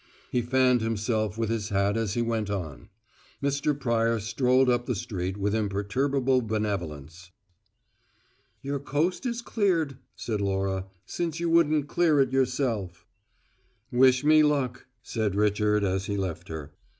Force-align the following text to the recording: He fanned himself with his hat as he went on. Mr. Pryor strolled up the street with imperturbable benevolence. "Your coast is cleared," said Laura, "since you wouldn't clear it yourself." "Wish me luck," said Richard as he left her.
He 0.31 0.41
fanned 0.41 0.81
himself 0.81 1.37
with 1.37 1.51
his 1.51 1.69
hat 1.69 1.95
as 1.95 2.15
he 2.15 2.23
went 2.23 2.49
on. 2.49 2.89
Mr. 3.39 3.79
Pryor 3.79 4.19
strolled 4.19 4.67
up 4.67 4.87
the 4.87 4.95
street 4.95 5.37
with 5.37 5.53
imperturbable 5.53 6.41
benevolence. 6.41 7.29
"Your 8.63 8.79
coast 8.79 9.27
is 9.27 9.43
cleared," 9.43 9.97
said 10.15 10.41
Laura, 10.41 10.87
"since 11.05 11.39
you 11.39 11.51
wouldn't 11.51 11.87
clear 11.87 12.19
it 12.19 12.33
yourself." 12.33 13.05
"Wish 13.91 14.23
me 14.23 14.41
luck," 14.41 14.87
said 15.03 15.35
Richard 15.35 15.83
as 15.83 16.07
he 16.07 16.17
left 16.17 16.47
her. 16.47 16.71